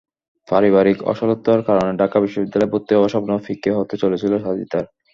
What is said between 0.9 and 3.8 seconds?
অসচ্ছলতার কারণে ঢাকা বিশ্ববিদ্যালয়ে ভর্তি হওয়ার স্বপ্ন ফিকে